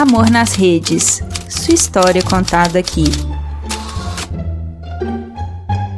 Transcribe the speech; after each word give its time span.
Amor 0.00 0.30
nas 0.30 0.54
Redes. 0.54 1.22
Sua 1.46 1.74
história 1.74 2.22
contada 2.22 2.78
aqui. 2.78 3.04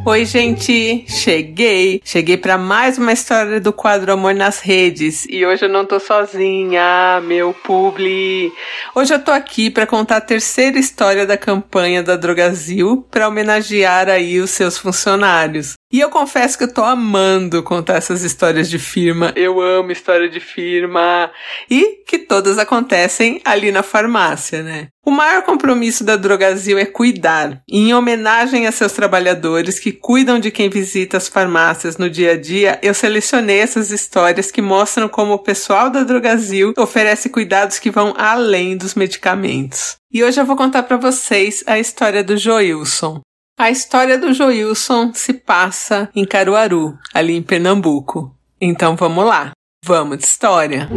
Oi, 0.05 0.25
gente, 0.25 1.05
cheguei. 1.07 2.03
Cheguei 2.05 2.37
para 2.37 2.59
mais 2.59 2.99
uma 2.99 3.13
história 3.13 3.61
do 3.61 3.73
quadro 3.73 4.13
Amor 4.13 4.35
nas 4.35 4.59
Redes 4.59 5.25
e 5.31 5.47
hoje 5.47 5.67
eu 5.67 5.69
não 5.69 5.87
tô 5.87 6.01
sozinha, 6.01 7.21
meu 7.23 7.55
publi. 7.55 8.53
Hoje 8.93 9.15
eu 9.15 9.23
tô 9.23 9.31
aqui 9.31 9.71
para 9.71 9.87
contar 9.87 10.17
a 10.17 10.21
terceira 10.21 10.81
história 10.81 11.25
da 11.25 11.37
campanha 11.37 12.03
da 12.03 12.17
Drogazil 12.17 13.07
para 13.09 13.29
homenagear 13.29 14.09
aí 14.09 14.41
os 14.41 14.51
seus 14.51 14.77
funcionários. 14.77 15.75
E 15.93 16.01
eu 16.01 16.09
confesso 16.09 16.57
que 16.57 16.65
eu 16.65 16.73
tô 16.73 16.83
amando 16.83 17.63
contar 17.63 17.97
essas 17.97 18.23
histórias 18.23 18.71
de 18.71 18.79
firma. 18.79 19.31
Eu 19.37 19.61
amo 19.61 19.93
história 19.93 20.27
de 20.27 20.41
firma. 20.41 21.31
E 21.71 22.03
que 22.07 22.19
todas 22.19 22.59
acontecem 22.59 23.43
ali 23.45 23.71
na 23.71 23.83
farmácia, 23.83 24.63
né? 24.63 24.89
O 25.05 25.11
maior 25.11 25.43
compromisso 25.43 26.03
da 26.03 26.17
Drogazil 26.17 26.79
é 26.79 26.87
cuidar. 26.87 27.61
Em 27.69 27.93
homenagem 27.93 28.67
a 28.67 28.73
seus 28.73 28.93
trabalhadores 28.93 29.79
que 29.79 29.93
cuidam 29.93 30.39
de 30.39 30.51
quem 30.51 30.71
visita 30.71 31.19
as 31.19 31.29
farmácias 31.29 31.99
no 31.99 32.09
dia 32.09 32.33
a 32.33 32.41
dia, 32.41 32.79
eu 32.83 32.95
selecionei 32.95 33.59
essas 33.59 33.91
histórias 33.91 34.51
que 34.51 34.63
mostram 34.63 35.11
como 35.11 35.35
o 35.35 35.39
pessoal 35.39 35.91
da 35.91 36.05
Drogazil 36.05 36.73
oferece 36.79 37.29
cuidados 37.29 37.79
que 37.79 37.91
vão 37.91 38.15
além 38.17 38.79
dos 38.79 38.95
medicamentos. 38.95 39.97
E 40.11 40.25
hoje 40.25 40.41
eu 40.41 40.47
vou 40.47 40.57
contar 40.57 40.85
para 40.85 40.97
vocês 40.97 41.63
a 41.67 41.79
história 41.79 42.25
do 42.25 42.37
Joilson. 42.37 43.21
A 43.63 43.71
história 43.71 44.19
do 44.19 44.35
Joilson 44.35 45.13
se 45.15 45.33
passa 45.33 46.11
em 46.17 46.25
Caruaru, 46.25 46.99
ali 47.15 47.37
em 47.37 47.43
Pernambuco. 47.43 48.35
Então 48.61 48.97
vamos 48.97 49.25
lá, 49.25 49.53
vamos 49.85 50.19
de 50.19 50.25
história. 50.25 50.89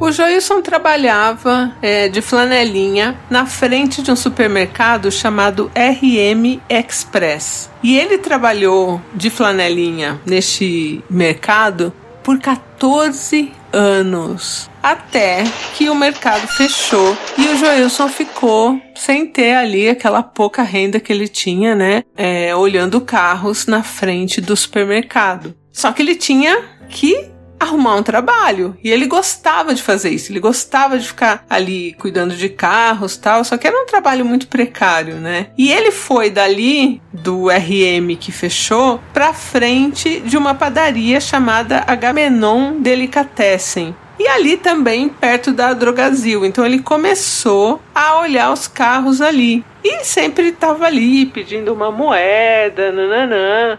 O 0.00 0.10
Joilson 0.10 0.60
trabalhava 0.60 1.72
é, 1.80 2.08
de 2.08 2.20
flanelinha 2.20 3.16
na 3.30 3.46
frente 3.46 4.02
de 4.02 4.10
um 4.10 4.16
supermercado 4.16 5.08
chamado 5.12 5.70
RM 5.76 6.60
Express. 6.68 7.70
E 7.80 7.96
ele 7.96 8.18
trabalhou 8.18 9.00
de 9.14 9.30
flanelinha 9.30 10.20
neste 10.26 11.00
mercado 11.08 11.92
por 12.24 12.40
14 12.40 13.52
anos. 13.72 14.70
Até 14.82 15.44
que 15.74 15.88
o 15.88 15.94
mercado 15.94 16.46
fechou 16.48 17.16
e 17.38 17.48
o 17.48 17.56
Joilson 17.56 18.08
ficou 18.08 18.80
sem 18.94 19.26
ter 19.26 19.54
ali 19.54 19.88
aquela 19.88 20.22
pouca 20.22 20.62
renda 20.62 21.00
que 21.00 21.12
ele 21.12 21.28
tinha, 21.28 21.74
né? 21.74 22.02
É, 22.16 22.54
olhando 22.54 23.00
carros 23.00 23.66
na 23.66 23.82
frente 23.82 24.40
do 24.40 24.56
supermercado. 24.56 25.54
Só 25.72 25.92
que 25.92 26.02
ele 26.02 26.14
tinha 26.14 26.62
que 26.88 27.31
arrumar 27.62 27.96
um 27.96 28.02
trabalho. 28.02 28.76
E 28.82 28.90
ele 28.90 29.06
gostava 29.06 29.74
de 29.74 29.82
fazer 29.82 30.10
isso, 30.10 30.30
ele 30.30 30.40
gostava 30.40 30.98
de 30.98 31.06
ficar 31.06 31.44
ali 31.48 31.94
cuidando 31.94 32.34
de 32.34 32.48
carros 32.48 33.16
tal, 33.16 33.44
só 33.44 33.56
que 33.56 33.66
era 33.66 33.80
um 33.80 33.86
trabalho 33.86 34.24
muito 34.24 34.48
precário, 34.48 35.16
né? 35.16 35.48
E 35.56 35.72
ele 35.72 35.90
foi 35.90 36.30
dali, 36.30 37.00
do 37.12 37.48
RM 37.48 38.16
que 38.18 38.32
fechou, 38.32 39.00
pra 39.12 39.32
frente 39.32 40.20
de 40.20 40.36
uma 40.36 40.54
padaria 40.54 41.20
chamada 41.20 41.84
Agamenon 41.86 42.80
Delicatessen. 42.80 43.94
E 44.18 44.28
ali 44.28 44.56
também, 44.56 45.08
perto 45.08 45.52
da 45.52 45.72
Drogazil. 45.72 46.44
Então 46.44 46.64
ele 46.64 46.80
começou 46.80 47.80
a 47.94 48.20
olhar 48.20 48.52
os 48.52 48.68
carros 48.68 49.20
ali. 49.20 49.64
E 49.82 50.04
sempre 50.04 50.48
estava 50.48 50.86
ali 50.86 51.26
pedindo 51.26 51.72
uma 51.72 51.90
moeda, 51.90 52.92
nananã, 52.92 53.78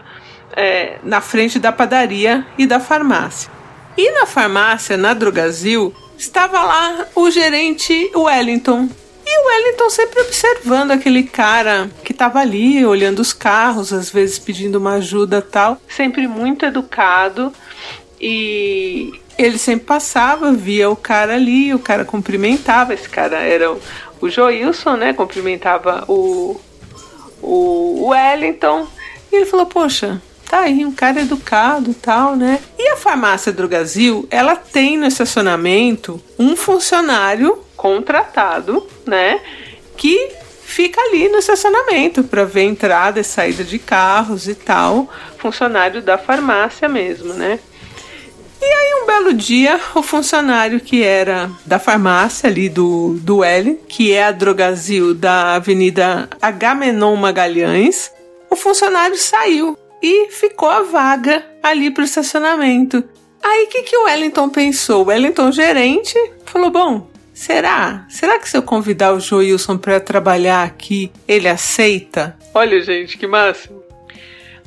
é, 0.54 0.98
na 1.02 1.20
frente 1.20 1.58
da 1.58 1.72
padaria 1.72 2.46
e 2.58 2.66
da 2.66 2.78
farmácia. 2.78 3.53
E 3.96 4.10
na 4.12 4.26
farmácia, 4.26 4.96
na 4.96 5.14
Drogazil, 5.14 5.94
estava 6.18 6.62
lá 6.62 7.06
o 7.14 7.30
gerente 7.30 8.10
Wellington. 8.14 8.88
E 9.26 9.40
o 9.40 9.46
Wellington 9.46 9.90
sempre 9.90 10.20
observando 10.20 10.90
aquele 10.90 11.22
cara 11.22 11.90
que 12.04 12.12
estava 12.12 12.40
ali, 12.40 12.84
olhando 12.84 13.20
os 13.20 13.32
carros, 13.32 13.92
às 13.92 14.10
vezes 14.10 14.38
pedindo 14.38 14.76
uma 14.76 14.94
ajuda 14.94 15.40
tal. 15.40 15.80
Sempre 15.88 16.26
muito 16.26 16.66
educado. 16.66 17.52
E 18.20 19.12
ele 19.38 19.58
sempre 19.58 19.86
passava, 19.86 20.52
via 20.52 20.90
o 20.90 20.96
cara 20.96 21.34
ali, 21.34 21.72
o 21.74 21.78
cara 21.78 22.04
cumprimentava. 22.04 22.94
Esse 22.94 23.08
cara 23.08 23.38
era 23.38 23.72
o, 24.20 24.28
Joilson, 24.28 24.96
né? 24.96 25.12
Cumprimentava 25.12 26.04
o, 26.08 26.60
o 27.42 28.08
Wellington. 28.08 28.86
E 29.32 29.36
ele 29.36 29.46
falou: 29.46 29.66
Poxa, 29.66 30.20
tá 30.54 30.60
aí 30.60 30.84
um 30.84 30.92
cara 30.92 31.20
educado 31.20 31.90
e 31.90 31.94
tal, 31.94 32.36
né? 32.36 32.60
E 32.78 32.88
a 32.90 32.96
farmácia 32.96 33.50
Drogazil, 33.50 34.24
ela 34.30 34.54
tem 34.54 34.96
no 34.96 35.04
estacionamento 35.04 36.22
um 36.38 36.54
funcionário 36.54 37.58
contratado, 37.76 38.86
né? 39.04 39.40
Que 39.96 40.30
fica 40.62 41.00
ali 41.00 41.28
no 41.28 41.38
estacionamento 41.38 42.22
para 42.22 42.44
ver 42.44 42.62
entrada 42.62 43.18
e 43.18 43.24
saída 43.24 43.64
de 43.64 43.80
carros 43.80 44.46
e 44.46 44.54
tal, 44.54 45.08
funcionário 45.38 46.00
da 46.00 46.16
farmácia 46.16 46.88
mesmo, 46.88 47.34
né? 47.34 47.58
E 48.62 48.64
aí, 48.64 49.02
um 49.02 49.06
belo 49.06 49.34
dia, 49.34 49.80
o 49.96 50.02
funcionário 50.02 50.78
que 50.78 51.02
era 51.02 51.50
da 51.66 51.80
farmácia 51.80 52.48
ali 52.48 52.68
do, 52.68 53.18
do 53.20 53.42
L, 53.42 53.80
que 53.88 54.12
é 54.12 54.24
a 54.24 54.30
Drogazil 54.30 55.14
da 55.14 55.56
Avenida 55.56 56.28
Agamenon 56.40 57.16
Magalhães, 57.16 58.12
o 58.48 58.54
funcionário 58.54 59.18
saiu 59.18 59.76
e 60.04 60.30
ficou 60.30 60.68
a 60.68 60.82
vaga 60.82 61.42
ali 61.62 61.90
para 61.90 62.02
o 62.02 62.04
estacionamento. 62.04 63.02
Aí 63.42 63.64
o 63.64 63.68
que, 63.68 63.82
que 63.84 63.96
o 63.96 64.04
Wellington 64.04 64.50
pensou? 64.50 65.02
O 65.02 65.06
Wellington, 65.06 65.50
gerente, 65.50 66.14
falou: 66.44 66.70
Bom, 66.70 67.10
será? 67.32 68.04
Será 68.10 68.38
que 68.38 68.46
se 68.46 68.54
eu 68.54 68.62
convidar 68.62 69.14
o 69.14 69.20
Joilson 69.20 69.78
para 69.78 69.98
trabalhar 69.98 70.62
aqui, 70.62 71.10
ele 71.26 71.48
aceita? 71.48 72.36
Olha, 72.52 72.82
gente, 72.82 73.16
que 73.16 73.26
máximo. 73.26 73.82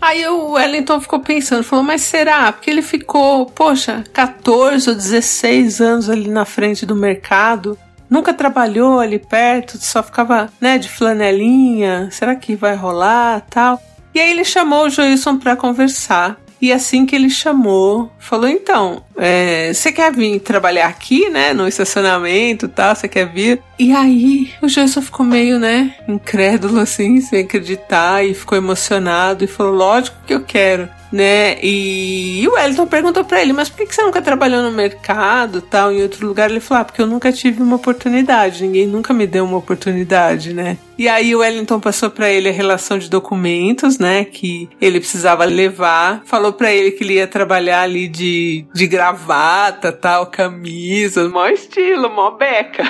Aí 0.01 0.25
o 0.27 0.53
Wellington 0.53 0.99
ficou 1.01 1.19
pensando, 1.19 1.63
falou, 1.63 1.83
mas 1.83 2.01
será? 2.01 2.51
Porque 2.51 2.69
ele 2.69 2.83
ficou, 2.83 3.47
poxa, 3.47 4.03
14 4.13 4.89
ou 4.89 4.95
16 4.95 5.81
anos 5.81 6.09
ali 6.09 6.29
na 6.29 6.45
frente 6.45 6.85
do 6.85 6.95
mercado, 6.95 7.77
nunca 8.07 8.31
trabalhou 8.31 8.99
ali 8.99 9.17
perto, 9.17 9.77
só 9.79 10.03
ficava, 10.03 10.51
né, 10.61 10.77
de 10.77 10.87
flanelinha, 10.87 12.09
será 12.11 12.35
que 12.35 12.55
vai 12.55 12.75
rolar, 12.75 13.41
tal? 13.49 13.81
E 14.17 14.19
aí 14.19 14.31
ele 14.31 14.43
chamou 14.43 14.87
o 14.87 14.89
Joilson 14.89 15.37
para 15.37 15.55
conversar. 15.55 16.41
E 16.59 16.73
assim 16.73 17.05
que 17.05 17.15
ele 17.15 17.29
chamou, 17.29 18.11
falou: 18.17 18.47
então, 18.47 19.03
é, 19.17 19.73
você 19.73 19.91
quer 19.91 20.11
vir 20.13 20.39
trabalhar 20.39 20.87
aqui, 20.87 21.29
né? 21.29 21.53
No 21.53 21.67
estacionamento 21.67 22.67
tal, 22.67 22.95
você 22.95 23.07
quer 23.07 23.27
vir? 23.31 23.61
E 23.79 23.91
aí 23.91 24.51
o 24.61 24.67
Joilson 24.67 25.01
ficou 25.01 25.25
meio, 25.25 25.59
né, 25.59 25.93
incrédulo 26.07 26.79
assim, 26.79 27.21
sem 27.21 27.41
acreditar, 27.41 28.25
e 28.25 28.33
ficou 28.33 28.57
emocionado 28.57 29.43
e 29.43 29.47
falou: 29.47 29.73
lógico 29.73 30.17
que 30.25 30.33
eu 30.33 30.41
quero 30.41 30.89
né? 31.11 31.57
E, 31.63 32.41
e 32.41 32.47
o 32.47 32.53
Wellington 32.53 32.87
perguntou 32.87 33.23
para 33.23 33.41
ele, 33.41 33.53
mas 33.53 33.69
por 33.69 33.85
que 33.85 33.93
você 33.93 34.01
nunca 34.01 34.21
trabalhou 34.21 34.61
no 34.61 34.71
mercado, 34.71 35.61
tal, 35.61 35.91
em 35.91 36.01
outro 36.01 36.27
lugar? 36.27 36.49
Ele 36.49 36.59
falou, 36.59 36.81
ah, 36.81 36.85
porque 36.85 37.01
eu 37.01 37.07
nunca 37.07 37.31
tive 37.31 37.61
uma 37.61 37.75
oportunidade, 37.75 38.63
ninguém 38.63 38.87
nunca 38.87 39.13
me 39.13 39.25
deu 39.25 39.45
uma 39.45 39.57
oportunidade, 39.57 40.53
né? 40.53 40.77
E 40.97 41.07
aí 41.07 41.35
o 41.35 41.39
Wellington 41.39 41.79
passou 41.79 42.09
para 42.09 42.29
ele 42.29 42.49
a 42.49 42.51
relação 42.51 42.97
de 42.97 43.07
documentos, 43.07 43.99
né, 43.99 44.25
que 44.25 44.67
ele 44.81 44.99
precisava 44.99 45.45
levar. 45.45 46.23
Falou 46.25 46.51
para 46.51 46.73
ele 46.73 46.91
que 46.91 47.03
ele 47.03 47.13
ia 47.13 47.27
trabalhar 47.27 47.81
ali 47.81 48.07
de, 48.07 48.65
de 48.73 48.87
gravata, 49.07 49.91
tal, 49.91 50.27
camisa, 50.27 51.29
mó 51.29 51.47
estilo, 51.47 52.09
mó 52.09 52.31
beca. 52.31 52.83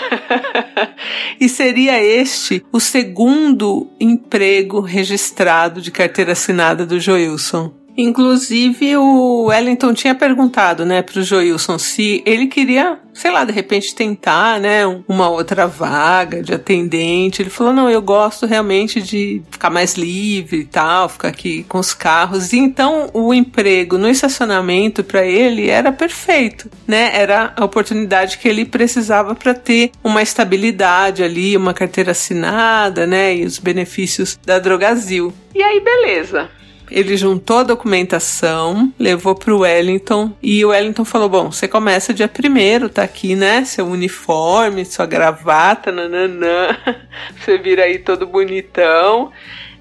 e 1.40 1.48
seria 1.48 2.02
este 2.02 2.66
o 2.72 2.80
segundo 2.80 3.88
emprego 4.00 4.80
registrado 4.80 5.82
de 5.82 5.92
carteira 5.92 6.32
assinada 6.32 6.86
do 6.86 7.00
Joilson. 7.00 7.74
Inclusive, 7.98 8.96
o 8.96 9.46
Wellington 9.46 9.92
tinha 9.92 10.14
perguntado, 10.14 10.86
né, 10.86 11.02
pro 11.02 11.24
Joilson 11.24 11.80
se 11.80 12.22
ele 12.28 12.46
queria, 12.46 13.00
sei 13.12 13.32
lá, 13.32 13.44
de 13.44 13.52
repente 13.52 13.96
tentar, 13.96 14.60
né, 14.60 14.86
uma 15.08 15.28
outra 15.30 15.66
vaga 15.66 16.44
de 16.44 16.54
atendente. 16.54 17.42
Ele 17.42 17.50
falou: 17.50 17.74
não, 17.74 17.90
eu 17.90 18.00
gosto 18.00 18.46
realmente 18.46 19.02
de 19.02 19.42
ficar 19.50 19.72
mais 19.72 19.96
livre 19.96 20.60
e 20.60 20.66
tal, 20.66 21.10
ficar 21.10 21.30
aqui 21.30 21.66
com 21.68 21.80
os 21.80 21.92
carros. 21.92 22.54
E 22.54 22.58
então, 22.58 23.10
o 23.14 23.34
emprego 23.34 23.98
no 23.98 24.08
estacionamento 24.08 25.04
para 25.04 25.26
ele 25.26 25.68
era 25.68 25.92
perfeito, 25.92 26.70
né? 26.88 27.10
Era 27.16 27.52
a 27.56 27.66
oportunidade 27.66 28.38
que 28.38 28.48
ele 28.48 28.64
precisava 28.64 29.34
para 29.34 29.56
ter 29.56 29.90
uma 30.04 30.22
estabilidade 30.22 31.24
ali, 31.24 31.58
uma 31.58 31.74
carteira 31.74 32.12
assinada, 32.12 33.08
né, 33.08 33.36
e 33.38 33.44
os 33.44 33.58
benefícios 33.58 34.38
da 34.46 34.60
Drogazil. 34.60 35.34
E 35.56 35.64
aí, 35.64 35.80
beleza. 35.80 36.57
Ele 36.90 37.18
juntou 37.18 37.60
a 37.60 37.64
documentação, 37.64 38.92
levou 38.98 39.36
pro 39.36 39.60
Wellington 39.60 40.32
e 40.42 40.64
o 40.64 40.70
Wellington 40.70 41.06
falou: 41.06 41.30
Bom, 41.30 41.52
você 41.52 41.68
começa 41.68 42.14
dia 42.14 42.28
primeiro, 42.28 42.90
tá 42.90 43.04
aqui, 43.04 43.36
né? 43.36 43.64
Seu 43.66 43.86
uniforme, 43.86 44.86
sua 44.86 45.06
gravata, 45.06 45.92
nananã. 45.92 46.78
Você 47.40 47.58
vira 47.58 47.84
aí 47.84 48.00
todo 48.00 48.28
bonitão. 48.28 49.32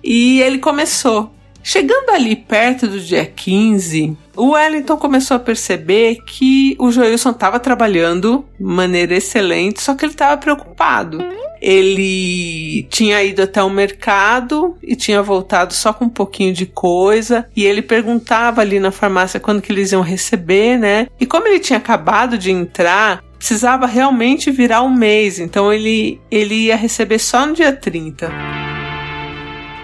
E 0.02 0.40
ele 0.40 0.58
começou. 0.58 1.32
Chegando 1.62 2.10
ali 2.10 2.36
perto 2.36 2.86
do 2.86 3.00
dia 3.00 3.26
15, 3.26 4.16
o 4.36 4.50
Wellington 4.50 4.96
começou 4.96 5.36
a 5.36 5.40
perceber 5.40 6.18
que 6.24 6.76
o 6.78 6.92
Joilson 6.92 7.30
estava 7.30 7.58
trabalhando 7.58 8.44
de 8.56 8.64
maneira 8.64 9.16
excelente, 9.16 9.82
só 9.82 9.96
que 9.96 10.04
ele 10.04 10.12
estava 10.12 10.36
preocupado. 10.36 11.18
Ele 11.68 12.84
tinha 12.90 13.20
ido 13.24 13.42
até 13.42 13.60
o 13.60 13.68
mercado 13.68 14.76
e 14.80 14.94
tinha 14.94 15.20
voltado 15.20 15.74
só 15.74 15.92
com 15.92 16.04
um 16.04 16.08
pouquinho 16.08 16.54
de 16.54 16.64
coisa. 16.64 17.44
E 17.56 17.64
ele 17.64 17.82
perguntava 17.82 18.60
ali 18.60 18.78
na 18.78 18.92
farmácia 18.92 19.40
quando 19.40 19.60
que 19.60 19.72
eles 19.72 19.90
iam 19.90 20.00
receber, 20.00 20.78
né? 20.78 21.08
E 21.18 21.26
como 21.26 21.48
ele 21.48 21.58
tinha 21.58 21.80
acabado 21.80 22.38
de 22.38 22.52
entrar, 22.52 23.20
precisava 23.36 23.84
realmente 23.84 24.48
virar 24.48 24.82
um 24.82 24.94
mês. 24.94 25.40
Então 25.40 25.72
ele, 25.72 26.20
ele 26.30 26.54
ia 26.54 26.76
receber 26.76 27.18
só 27.18 27.44
no 27.44 27.52
dia 27.52 27.72
30. 27.72 28.30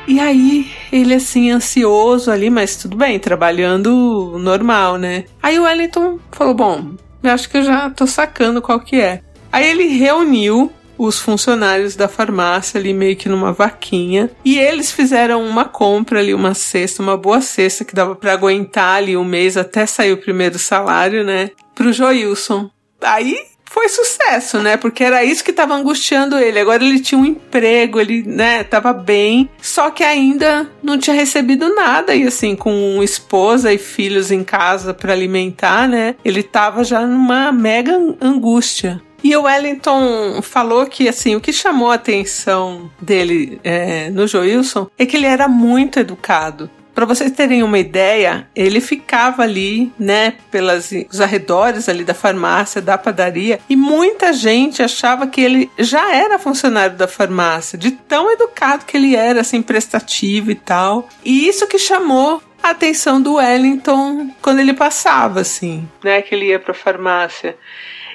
E 0.07 0.21
aí, 0.21 0.71
ele 0.93 1.15
assim, 1.15 1.51
ansioso 1.51 2.31
ali, 2.31 2.49
mas 2.49 2.77
tudo 2.77 2.97
bem, 2.97 3.19
trabalhando 3.19 4.39
normal, 4.39 4.99
né? 4.99 5.25
Aí 5.43 5.59
o 5.59 5.65
Wellington 5.65 6.21
falou: 6.31 6.55
Bom, 6.55 6.93
eu 7.21 7.31
acho 7.33 7.51
que 7.51 7.57
eu 7.57 7.65
já 7.65 7.91
tô 7.91 8.07
sacando 8.07 8.63
qual 8.63 8.79
que 8.79 9.01
é. 9.01 9.21
Aí 9.51 9.67
ele 9.69 9.89
reuniu 9.89 10.71
os 10.97 11.19
funcionários 11.19 11.97
da 11.97 12.09
farmácia 12.09 12.79
ali 12.79 12.93
meio 12.93 13.17
que 13.17 13.29
numa 13.29 13.53
vaquinha 13.53 14.31
e 14.45 14.59
eles 14.59 14.91
fizeram 14.91 15.45
uma 15.45 15.65
compra 15.65 16.21
ali, 16.21 16.35
uma 16.35 16.55
cesta, 16.55 17.03
uma 17.03 17.17
boa 17.17 17.41
cesta 17.41 17.85
que 17.85 17.95
dava 17.95 18.15
para 18.15 18.33
aguentar 18.33 18.97
ali 18.97 19.17
um 19.17 19.25
mês 19.25 19.57
até 19.57 19.87
sair 19.87 20.13
o 20.13 20.19
primeiro 20.19 20.59
salário, 20.59 21.25
né? 21.25 21.51
Pro 21.75 21.93
Joilson. 21.93 22.71
Aí 23.01 23.37
foi 23.73 23.89
sucesso, 23.89 24.59
né? 24.59 24.77
Porque 24.77 25.03
era 25.03 25.25
isso 25.25 25.43
que 25.43 25.51
estava 25.51 25.75
angustiando 25.75 26.39
ele. 26.39 26.61
Agora 26.61 26.85
ele 26.85 27.01
tinha 27.01 27.19
um 27.19 27.25
emprego, 27.25 27.99
ele, 27.99 28.23
né, 28.23 28.63
tava 28.63 28.93
bem, 28.93 29.49
só 29.63 29.91
que 29.91 30.05
ainda 30.05 30.71
não 30.83 30.99
tinha 30.99 31.17
recebido 31.17 31.75
nada 31.75 32.15
e 32.15 32.27
assim, 32.27 32.55
com 32.55 33.03
esposa 33.03 33.73
e 33.73 33.79
filhos 33.79 34.31
em 34.31 34.45
casa 34.45 34.93
para 34.93 35.15
alimentar, 35.15 35.89
né? 35.89 36.15
Ele 36.23 36.43
tava 36.43 36.85
já 36.85 37.07
numa 37.07 37.51
mega 37.51 37.99
angústia. 38.21 39.01
E 39.23 39.37
o 39.37 39.43
Wellington 39.43 40.43
falou 40.43 40.87
que, 40.87 41.09
assim, 41.09 41.37
o 41.37 41.41
que 41.41 41.53
chamou 41.53 41.91
a 41.91 41.95
atenção 41.95 42.91
dele 43.01 43.61
é, 43.63 44.11
no 44.11 44.27
Joilson 44.27 44.89
é 44.99 45.07
que 45.07 45.17
ele 45.17 45.27
era 45.27 45.47
muito 45.49 46.01
educado. 46.01 46.71
Para 46.95 47.07
vocês 47.07 47.33
terem 47.33 47.63
uma 47.63 47.79
ideia, 47.79 48.47
ele 48.55 48.79
ficava 48.79 49.43
ali, 49.43 49.91
né, 49.99 50.35
pelos 50.51 50.93
arredores 51.21 51.89
ali 51.89 52.05
da 52.05 52.13
farmácia, 52.13 52.83
da 52.83 52.99
padaria, 52.99 53.61
e 53.67 53.75
muita 53.75 54.33
gente 54.33 54.83
achava 54.83 55.27
que 55.27 55.41
ele 55.41 55.71
já 55.79 56.15
era 56.15 56.39
funcionário 56.39 56.95
da 56.95 57.09
farmácia, 57.09 57.79
de 57.79 57.93
tão 57.93 58.31
educado 58.31 58.85
que 58.85 58.97
ele 58.99 59.17
era, 59.17 59.41
assim, 59.41 59.63
prestativo 59.63 60.51
e 60.51 60.55
tal. 60.55 61.09
E 61.25 61.49
isso 61.49 61.67
que 61.67 61.79
chamou 61.79 62.43
a 62.63 62.71
atenção 62.71 63.23
do 63.23 63.37
Wellington 63.37 64.31
quando 64.43 64.61
ele 64.61 64.75
passava, 64.75 65.41
assim, 65.41 65.89
né, 66.05 66.21
que 66.21 66.35
ele 66.35 66.49
ia 66.49 66.59
para 66.59 66.73
a 66.73 66.75
farmácia. 66.75 67.57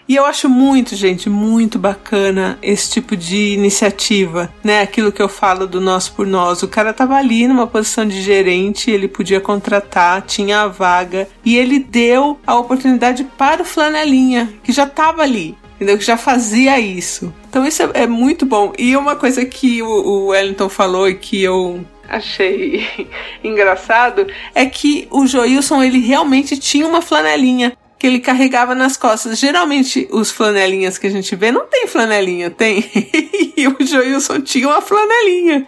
E 0.08 0.16
eu 0.16 0.26
acho 0.26 0.48
muito, 0.48 0.96
gente, 0.96 1.30
muito 1.30 1.78
bacana 1.78 2.58
esse 2.62 2.90
tipo 2.92 3.16
de 3.16 3.54
iniciativa, 3.54 4.50
né? 4.64 4.82
Aquilo 4.82 5.12
que 5.12 5.22
eu 5.22 5.28
falo 5.28 5.68
do 5.68 5.82
nós 5.82 6.08
por 6.08 6.26
nós. 6.26 6.64
O 6.64 6.68
cara 6.68 6.94
tava 6.94 7.16
ali 7.16 7.46
numa 7.46 7.68
posição 7.68 8.08
de 8.08 8.22
gerente, 8.22 8.90
ele 8.90 9.10
podia 9.10 9.42
contratar, 9.42 10.22
tinha 10.22 10.62
a 10.62 10.68
vaga 10.68 11.28
e 11.44 11.58
ele 11.58 11.80
deu 11.80 12.40
a 12.48 12.56
oportunidade 12.56 13.26
para 13.38 13.64
o 13.64 13.66
flanelinha, 13.66 14.54
que 14.64 14.72
já 14.72 14.88
tava 14.88 15.24
ali. 15.24 15.58
Entendeu? 15.76 15.98
Que 15.98 16.06
já 16.06 16.18
fazia 16.18 16.80
isso. 16.80 17.34
Então 17.50 17.66
isso 17.66 17.84
é, 17.84 18.04
é 18.04 18.08
muito 18.08 18.46
bom. 18.46 18.72
E 18.80 18.96
uma 18.96 19.16
coisa 19.16 19.46
que 19.46 19.82
o, 19.82 19.88
o 19.88 20.28
Wellington 20.28 20.70
falou 20.70 21.10
e 21.10 21.16
que 21.16 21.44
eu 21.44 21.86
achei 22.08 22.88
engraçado 23.44 24.26
é 24.56 24.66
que 24.66 25.08
o 25.12 25.28
Joilson 25.28 25.84
ele 25.84 26.00
realmente 26.00 26.58
tinha 26.58 26.88
uma 26.88 27.02
flanelinha 27.02 27.78
que 27.98 28.06
ele 28.06 28.20
carregava 28.20 28.76
nas 28.76 28.96
costas. 28.96 29.40
Geralmente, 29.40 30.08
os 30.12 30.32
flanelinhas 30.32 30.98
que 30.98 31.08
a 31.08 31.10
gente 31.10 31.36
vê 31.36 31.52
não 31.52 31.66
tem 31.66 31.88
flanelinha, 31.88 32.50
tem. 32.50 32.84
e 33.58 33.68
o 33.68 33.76
Joilson 33.80 34.42
tinha 34.42 34.68
uma 34.68 34.82
flanelinha. 34.82 35.68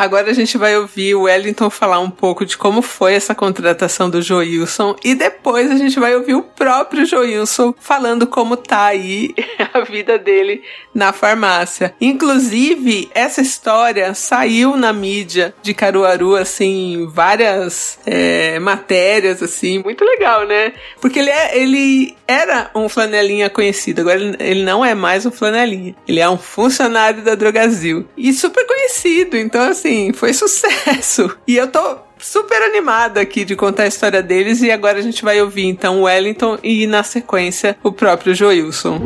Agora 0.00 0.30
a 0.30 0.32
gente 0.32 0.56
vai 0.56 0.78
ouvir 0.78 1.14
o 1.14 1.24
Wellington 1.24 1.68
falar 1.68 2.00
um 2.00 2.08
pouco 2.08 2.46
de 2.46 2.56
como 2.56 2.80
foi 2.80 3.12
essa 3.12 3.34
contratação 3.34 4.08
do 4.08 4.22
Joilson 4.22 4.96
e 5.04 5.14
depois 5.14 5.70
a 5.70 5.76
gente 5.76 6.00
vai 6.00 6.16
ouvir 6.16 6.32
o 6.32 6.42
próprio 6.42 7.04
Joilson 7.04 7.74
falando 7.78 8.26
como 8.26 8.56
tá 8.56 8.86
aí 8.86 9.34
a 9.74 9.80
vida 9.80 10.18
dele 10.18 10.62
na 10.94 11.12
farmácia. 11.12 11.94
Inclusive, 12.00 13.10
essa 13.14 13.42
história 13.42 14.14
saiu 14.14 14.74
na 14.74 14.90
mídia 14.90 15.52
de 15.60 15.74
Caruaru, 15.74 16.34
assim, 16.34 17.06
várias 17.12 17.98
é, 18.06 18.58
matérias, 18.58 19.42
assim, 19.42 19.82
muito 19.82 20.02
legal, 20.02 20.46
né? 20.46 20.72
Porque 20.98 21.18
ele, 21.18 21.28
é, 21.28 21.58
ele 21.58 22.16
era 22.26 22.70
um 22.74 22.88
flanelinha 22.88 23.50
conhecido, 23.50 24.00
agora 24.00 24.18
ele, 24.18 24.36
ele 24.40 24.62
não 24.62 24.82
é 24.82 24.94
mais 24.94 25.26
um 25.26 25.30
flanelinha. 25.30 25.94
Ele 26.08 26.20
é 26.20 26.30
um 26.30 26.38
funcionário 26.38 27.22
da 27.22 27.34
Drogazil 27.34 28.06
e 28.16 28.32
super 28.32 28.66
conhecido, 28.66 29.36
então 29.36 29.60
assim 29.60 29.89
assim, 29.90 30.12
foi 30.12 30.32
sucesso. 30.32 31.36
E 31.46 31.56
eu 31.56 31.66
tô 31.66 31.96
super 32.18 32.62
animada 32.62 33.20
aqui 33.20 33.44
de 33.44 33.56
contar 33.56 33.84
a 33.84 33.88
história 33.88 34.22
deles 34.22 34.62
e 34.62 34.70
agora 34.70 34.98
a 34.98 35.02
gente 35.02 35.24
vai 35.24 35.40
ouvir 35.42 35.64
então 35.64 36.00
o 36.00 36.02
Wellington 36.04 36.58
e 36.62 36.86
na 36.86 37.02
sequência 37.02 37.76
o 37.82 37.90
próprio 37.90 38.34
Joilson. 38.34 39.00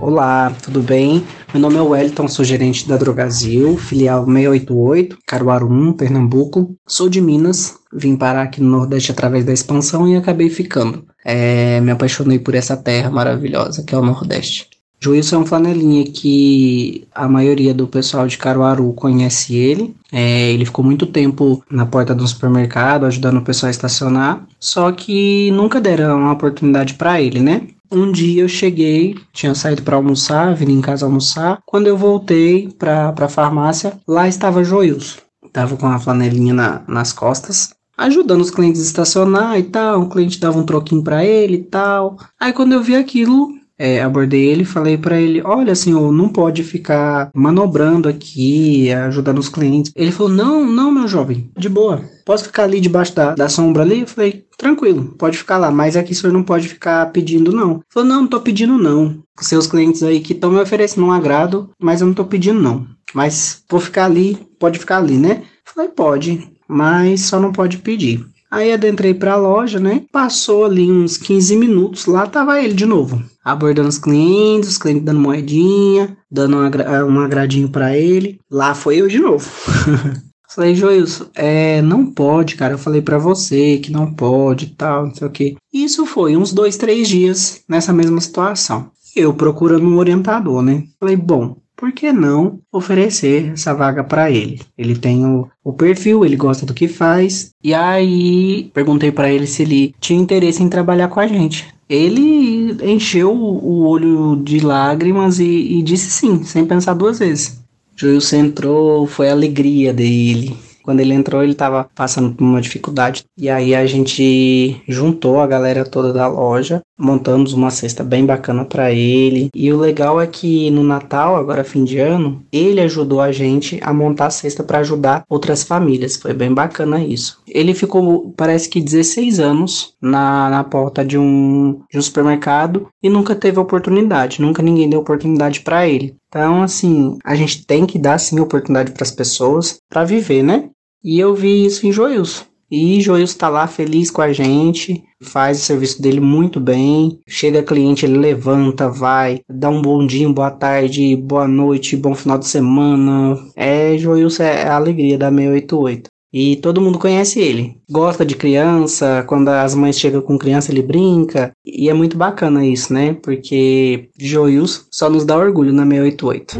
Olá, 0.00 0.52
tudo 0.62 0.80
bem? 0.80 1.26
Meu 1.52 1.60
nome 1.60 1.76
é 1.76 1.80
Wellington, 1.80 2.28
sou 2.28 2.44
gerente 2.44 2.88
da 2.88 2.96
Drogazil, 2.96 3.76
filial 3.76 4.24
688, 4.24 5.18
Caruaru 5.26 5.68
1, 5.68 5.94
Pernambuco. 5.94 6.76
Sou 6.86 7.08
de 7.08 7.20
Minas, 7.20 7.74
vim 7.92 8.16
parar 8.16 8.42
aqui 8.42 8.60
no 8.60 8.70
Nordeste 8.70 9.10
através 9.10 9.44
da 9.44 9.52
expansão 9.52 10.06
e 10.06 10.16
acabei 10.16 10.48
ficando. 10.48 11.04
É, 11.24 11.80
me 11.80 11.90
apaixonei 11.90 12.38
por 12.38 12.54
essa 12.54 12.76
terra 12.76 13.10
maravilhosa 13.10 13.82
que 13.84 13.94
é 13.94 13.98
o 13.98 14.04
Nordeste. 14.04 14.75
Joilson 15.00 15.36
é 15.36 15.38
um 15.40 15.46
flanelinha 15.46 16.04
que 16.04 17.06
a 17.14 17.28
maioria 17.28 17.74
do 17.74 17.86
pessoal 17.86 18.26
de 18.26 18.38
Caruaru 18.38 18.92
conhece 18.94 19.54
ele. 19.54 19.94
É, 20.10 20.50
ele 20.52 20.64
ficou 20.64 20.84
muito 20.84 21.06
tempo 21.06 21.62
na 21.70 21.86
porta 21.86 22.14
do 22.14 22.26
supermercado 22.26 23.04
ajudando 23.04 23.38
o 23.38 23.44
pessoal 23.44 23.68
a 23.68 23.70
estacionar, 23.70 24.46
só 24.58 24.90
que 24.92 25.50
nunca 25.52 25.80
deram 25.80 26.18
uma 26.18 26.32
oportunidade 26.32 26.94
para 26.94 27.20
ele, 27.20 27.40
né? 27.40 27.62
Um 27.90 28.10
dia 28.10 28.42
eu 28.42 28.48
cheguei, 28.48 29.16
tinha 29.32 29.54
saído 29.54 29.82
para 29.82 29.96
almoçar, 29.96 30.54
vim 30.54 30.72
em 30.72 30.80
casa 30.80 31.06
almoçar. 31.06 31.60
Quando 31.64 31.86
eu 31.86 31.96
voltei 31.96 32.68
para 32.76 33.14
a 33.16 33.28
farmácia, 33.28 33.98
lá 34.08 34.26
estava 34.26 34.64
Joilson. 34.64 35.18
Tava 35.52 35.76
com 35.76 35.86
a 35.86 35.98
flanelinha 35.98 36.52
na, 36.52 36.82
nas 36.88 37.12
costas, 37.12 37.70
ajudando 37.96 38.40
os 38.40 38.50
clientes 38.50 38.80
a 38.80 38.84
estacionar 38.84 39.58
e 39.58 39.62
tal. 39.62 40.02
O 40.02 40.08
cliente 40.08 40.40
dava 40.40 40.58
um 40.58 40.66
troquinho 40.66 41.02
para 41.02 41.24
ele 41.24 41.58
e 41.58 41.62
tal. 41.62 42.18
Aí 42.40 42.52
quando 42.52 42.72
eu 42.72 42.82
vi 42.82 42.96
aquilo, 42.96 43.54
é, 43.78 44.00
abordei 44.00 44.46
ele 44.46 44.62
e 44.62 44.66
falei 44.66 44.96
para 44.96 45.20
ele: 45.20 45.42
Olha, 45.42 45.74
senhor, 45.74 46.10
não 46.12 46.28
pode 46.28 46.62
ficar 46.62 47.30
manobrando 47.34 48.08
aqui, 48.08 48.90
ajudando 48.92 49.38
os 49.38 49.48
clientes. 49.48 49.92
Ele 49.94 50.10
falou: 50.10 50.32
Não, 50.32 50.64
não, 50.64 50.90
meu 50.90 51.06
jovem, 51.06 51.50
de 51.56 51.68
boa. 51.68 52.02
Posso 52.24 52.44
ficar 52.44 52.64
ali 52.64 52.80
debaixo 52.80 53.14
da, 53.14 53.34
da 53.34 53.48
sombra 53.48 53.82
ali? 53.82 54.00
Eu 54.00 54.06
falei: 54.06 54.46
Tranquilo, 54.56 55.14
pode 55.18 55.36
ficar 55.36 55.58
lá, 55.58 55.70
mas 55.70 55.96
aqui 55.96 56.12
o 56.12 56.14
senhor 56.14 56.32
não 56.32 56.42
pode 56.42 56.68
ficar 56.68 57.12
pedindo, 57.12 57.52
não. 57.52 57.72
Ele 57.72 57.82
falou: 57.90 58.08
Não, 58.08 58.20
não 58.22 58.28
tô 58.28 58.40
pedindo, 58.40 58.78
não. 58.78 59.22
Seus 59.40 59.66
clientes 59.66 60.02
aí 60.02 60.20
que 60.20 60.32
estão 60.32 60.50
me 60.50 60.60
oferecendo 60.60 61.06
um 61.06 61.12
agrado, 61.12 61.70
mas 61.80 62.00
eu 62.00 62.06
não 62.06 62.14
tô 62.14 62.24
pedindo, 62.24 62.60
não. 62.60 62.86
Mas 63.14 63.62
vou 63.70 63.80
ficar 63.80 64.06
ali, 64.06 64.36
pode 64.58 64.78
ficar 64.78 64.98
ali, 64.98 65.18
né? 65.18 65.42
Eu 65.42 65.72
falei: 65.74 65.90
Pode, 65.90 66.50
mas 66.66 67.22
só 67.22 67.38
não 67.38 67.52
pode 67.52 67.78
pedir. 67.78 68.24
Aí 68.50 68.72
adentrei 68.72 69.12
para 69.12 69.32
a 69.32 69.36
loja, 69.36 69.80
né? 69.80 70.04
Passou 70.12 70.64
ali 70.64 70.90
uns 70.90 71.16
15 71.16 71.56
minutos, 71.56 72.06
lá 72.06 72.26
tava 72.26 72.60
ele 72.62 72.74
de 72.74 72.86
novo, 72.86 73.22
abordando 73.44 73.88
os 73.88 73.98
clientes, 73.98 74.70
os 74.70 74.78
clientes 74.78 75.04
dando 75.04 75.20
moedinha, 75.20 76.16
dando 76.30 76.56
um 76.56 77.20
agradinho 77.20 77.68
para 77.68 77.96
ele. 77.96 78.38
Lá 78.50 78.74
foi 78.74 78.98
eu 78.98 79.08
de 79.08 79.18
novo. 79.18 79.48
Falei, 80.48 80.74
Joilson, 80.74 81.26
é, 81.34 81.82
não 81.82 82.06
pode, 82.06 82.56
cara. 82.56 82.74
Eu 82.74 82.78
falei 82.78 83.02
para 83.02 83.18
você 83.18 83.76
que 83.76 83.92
não 83.92 84.14
pode 84.14 84.68
tal, 84.68 85.06
não 85.06 85.14
sei 85.14 85.26
o 85.26 85.30
que. 85.30 85.56
Isso 85.70 86.06
foi 86.06 86.34
uns 86.34 86.50
dois, 86.50 86.78
três 86.78 87.08
dias 87.08 87.62
nessa 87.68 87.92
mesma 87.92 88.20
situação. 88.22 88.90
Eu 89.14 89.34
procurando 89.34 89.84
um 89.84 89.98
orientador, 89.98 90.62
né? 90.62 90.84
Falei, 90.98 91.14
bom, 91.14 91.56
por 91.76 91.92
que 91.92 92.12
não 92.12 92.58
oferecer 92.72 93.52
essa 93.52 93.74
vaga 93.74 94.02
para 94.02 94.30
ele? 94.30 94.60
Ele 94.76 94.96
tem 94.96 95.24
o, 95.26 95.48
o, 95.62 95.72
perfil, 95.72 96.24
ele 96.24 96.36
gosta 96.36 96.64
do 96.64 96.72
que 96.72 96.88
faz. 96.88 97.50
E 97.62 97.74
aí 97.74 98.70
perguntei 98.72 99.12
para 99.12 99.30
ele 99.30 99.46
se 99.46 99.62
ele 99.62 99.94
tinha 100.00 100.20
interesse 100.20 100.62
em 100.62 100.68
trabalhar 100.68 101.08
com 101.08 101.20
a 101.20 101.26
gente. 101.26 101.66
Ele 101.88 102.76
encheu 102.82 103.32
o 103.32 103.86
olho 103.86 104.36
de 104.42 104.58
lágrimas 104.58 105.38
e, 105.38 105.78
e 105.78 105.82
disse 105.82 106.10
sim, 106.10 106.42
sem 106.42 106.64
pensar 106.64 106.94
duas 106.94 107.18
vezes. 107.18 107.60
Joilson 107.94 108.36
entrou, 108.36 109.06
foi 109.06 109.28
a 109.28 109.32
alegria 109.32 109.92
dele. 109.92 110.56
Quando 110.82 111.00
ele 111.00 111.14
entrou, 111.14 111.42
ele 111.42 111.52
estava 111.52 111.88
passando 111.94 112.32
por 112.32 112.44
uma 112.44 112.60
dificuldade. 112.60 113.24
E 113.36 113.48
aí 113.48 113.74
a 113.74 113.84
gente 113.86 114.80
juntou 114.86 115.40
a 115.40 115.46
galera 115.46 115.84
toda 115.84 116.12
da 116.12 116.28
loja 116.28 116.80
montamos 116.98 117.52
uma 117.52 117.70
cesta 117.70 118.02
bem 118.02 118.24
bacana 118.24 118.64
para 118.64 118.90
ele. 118.90 119.50
E 119.54 119.72
o 119.72 119.78
legal 119.78 120.20
é 120.20 120.26
que 120.26 120.70
no 120.70 120.82
Natal, 120.82 121.36
agora 121.36 121.64
fim 121.64 121.84
de 121.84 121.98
ano, 121.98 122.44
ele 122.52 122.80
ajudou 122.80 123.20
a 123.20 123.30
gente 123.32 123.78
a 123.82 123.92
montar 123.92 124.26
a 124.26 124.30
cesta 124.30 124.62
para 124.62 124.78
ajudar 124.78 125.24
outras 125.28 125.62
famílias. 125.62 126.16
Foi 126.16 126.32
bem 126.32 126.52
bacana 126.52 127.02
isso. 127.02 127.40
Ele 127.46 127.74
ficou, 127.74 128.32
parece 128.36 128.68
que 128.68 128.80
16 128.80 129.40
anos 129.40 129.94
na, 130.00 130.50
na 130.50 130.64
porta 130.64 131.04
de 131.04 131.18
um, 131.18 131.80
de 131.90 131.98
um 131.98 132.02
supermercado 132.02 132.88
e 133.02 133.08
nunca 133.08 133.34
teve 133.34 133.58
oportunidade, 133.58 134.40
nunca 134.40 134.62
ninguém 134.62 134.88
deu 134.88 135.00
oportunidade 135.00 135.60
para 135.60 135.86
ele. 135.86 136.16
Então, 136.28 136.62
assim, 136.62 137.18
a 137.24 137.34
gente 137.34 137.64
tem 137.66 137.86
que 137.86 137.98
dar 137.98 138.18
sim 138.18 138.40
oportunidade 138.40 138.92
para 138.92 139.04
as 139.04 139.10
pessoas 139.10 139.78
para 139.88 140.04
viver, 140.04 140.42
né? 140.42 140.68
E 141.02 141.18
eu 141.18 141.34
vi 141.34 141.64
isso 141.64 141.86
em 141.86 141.92
Joilson. 141.92 142.44
E 142.70 143.00
Joilson 143.00 143.32
está 143.32 143.48
lá 143.48 143.66
feliz 143.66 144.10
com 144.10 144.20
a 144.22 144.32
gente, 144.32 145.04
faz 145.22 145.58
o 145.60 145.64
serviço 145.64 146.02
dele 146.02 146.20
muito 146.20 146.58
bem. 146.58 147.20
Chega 147.28 147.62
cliente, 147.62 148.04
ele 148.04 148.18
levanta, 148.18 148.88
vai, 148.88 149.40
dá 149.48 149.68
um 149.68 149.80
bom 149.80 150.04
dia, 150.04 150.28
boa 150.28 150.50
tarde, 150.50 151.14
boa 151.16 151.46
noite, 151.46 151.96
bom 151.96 152.14
final 152.14 152.38
de 152.38 152.48
semana. 152.48 153.38
É, 153.54 153.96
Joilson 153.96 154.42
é 154.42 154.66
a 154.66 154.74
alegria 154.76 155.16
da 155.16 155.30
688. 155.30 156.10
E 156.32 156.56
todo 156.56 156.80
mundo 156.80 156.98
conhece 156.98 157.40
ele. 157.40 157.78
Gosta 157.88 158.26
de 158.26 158.34
criança, 158.34 159.24
quando 159.26 159.48
as 159.48 159.74
mães 159.74 159.98
chegam 159.98 160.20
com 160.20 160.36
criança, 160.36 160.70
ele 160.70 160.82
brinca. 160.82 161.52
E 161.64 161.88
é 161.88 161.94
muito 161.94 162.18
bacana 162.18 162.66
isso, 162.66 162.92
né? 162.92 163.16
Porque 163.22 164.10
Joilson 164.18 164.82
só 164.90 165.08
nos 165.08 165.24
dá 165.24 165.36
orgulho 165.36 165.72
na 165.72 165.84
688. 165.86 166.58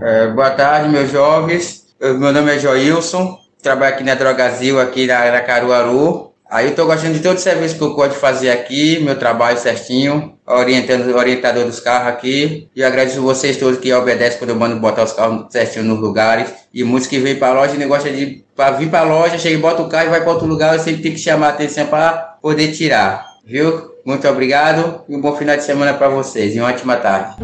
É, 0.00 0.32
boa 0.32 0.50
tarde, 0.50 0.88
meus 0.88 1.10
jovens. 1.10 1.86
Meu 2.00 2.32
nome 2.32 2.54
é 2.54 2.58
Joilson, 2.58 3.36
trabalho 3.62 3.94
aqui 3.94 4.04
na 4.04 4.14
Drogazil, 4.14 4.80
aqui 4.80 5.06
na, 5.06 5.30
na 5.30 5.40
Caruaru. 5.40 6.32
Aí 6.48 6.66
eu 6.66 6.74
tô 6.76 6.86
gostando 6.86 7.14
de 7.14 7.20
todo 7.20 7.36
o 7.36 7.40
serviço 7.40 7.76
que 7.76 7.82
eu 7.82 7.94
posso 7.94 8.14
fazer 8.14 8.50
aqui, 8.50 9.00
meu 9.00 9.18
trabalho 9.18 9.58
certinho, 9.58 10.38
orientando 10.46 11.10
o 11.10 11.16
orientador 11.16 11.64
dos 11.64 11.80
carros 11.80 12.08
aqui. 12.08 12.68
E 12.74 12.84
agradeço 12.84 13.20
vocês 13.20 13.56
todos 13.56 13.80
que 13.80 13.92
obedecem 13.92 14.38
quando 14.38 14.50
eu 14.50 14.56
mando 14.56 14.78
botar 14.78 15.02
os 15.02 15.12
carros 15.12 15.46
certinho 15.50 15.84
nos 15.84 15.98
lugares. 15.98 16.48
E 16.72 16.84
muitos 16.84 17.08
que 17.08 17.18
vêm 17.18 17.34
para 17.34 17.48
a 17.48 17.54
loja 17.54 17.74
e 17.74 17.78
negócio 17.78 18.12
de 18.12 18.44
para 18.54 18.76
vir 18.76 18.88
para 18.88 19.00
a 19.00 19.04
loja, 19.04 19.38
chega 19.38 19.56
e 19.56 19.60
bota 19.60 19.82
o 19.82 19.88
carro 19.88 20.06
e 20.06 20.10
vai 20.10 20.20
para 20.22 20.32
outro 20.32 20.46
lugar, 20.46 20.74
eu 20.74 20.80
sempre 20.80 21.02
tenho 21.02 21.14
que 21.14 21.20
chamar 21.20 21.48
a 21.48 21.50
atenção 21.50 21.86
para 21.86 22.36
poder 22.40 22.72
tirar. 22.72 23.26
Viu? 23.44 23.96
Muito 24.04 24.26
obrigado 24.28 25.02
e 25.08 25.16
um 25.16 25.20
bom 25.20 25.36
final 25.36 25.56
de 25.56 25.64
semana 25.64 25.94
para 25.94 26.08
vocês 26.08 26.54
e 26.54 26.60
uma 26.60 26.68
ótima 26.68 26.96
tarde. 26.96 27.36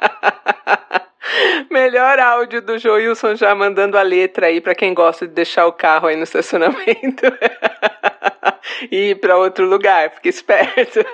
Melhor 1.90 2.20
áudio 2.20 2.62
do 2.62 2.78
Joilson 2.78 3.34
já 3.34 3.52
mandando 3.52 3.98
a 3.98 4.02
letra 4.02 4.46
aí 4.46 4.60
para 4.60 4.76
quem 4.76 4.94
gosta 4.94 5.26
de 5.26 5.34
deixar 5.34 5.66
o 5.66 5.72
carro 5.72 6.06
aí 6.06 6.14
no 6.14 6.22
estacionamento 6.22 7.26
e 8.92 9.10
ir 9.10 9.16
para 9.16 9.36
outro 9.36 9.66
lugar, 9.66 10.08
fique 10.12 10.28
esperto. 10.28 11.00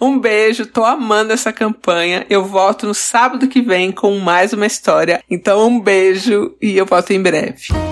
Um 0.00 0.18
beijo, 0.18 0.64
tô 0.64 0.84
amando 0.84 1.32
essa 1.32 1.52
campanha. 1.52 2.24
Eu 2.30 2.44
volto 2.44 2.86
no 2.86 2.94
sábado 2.94 3.46
que 3.46 3.60
vem 3.60 3.92
com 3.92 4.18
mais 4.18 4.52
uma 4.52 4.66
história. 4.66 5.22
Então, 5.28 5.68
um 5.68 5.80
beijo 5.80 6.56
e 6.60 6.76
eu 6.76 6.86
volto 6.86 7.10
em 7.12 7.22
breve. 7.22 7.91